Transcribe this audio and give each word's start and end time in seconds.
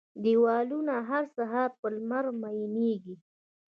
دیوالونه، 0.23 0.95
هر 1.09 1.23
سهار 1.35 1.69
په 1.79 1.87
لمر 1.95 2.25
میینیږې 2.41 3.15